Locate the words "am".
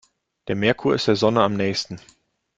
1.43-1.53